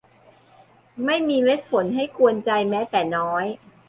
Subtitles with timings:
[1.05, 3.45] ไม่มีเม็ดฝนให้กวนใจแม้แต่น้อย